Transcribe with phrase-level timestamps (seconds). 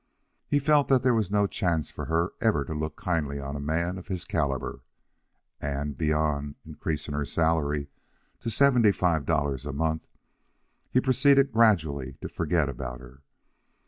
[0.47, 3.59] He felt that there was no chance for her ever to look kindly on a
[3.59, 4.81] man of his caliber,
[5.61, 7.87] and, beyond increasing her salary
[8.39, 10.07] to seventy five dollars a month,
[10.89, 13.21] he proceeded gradually to forget about her.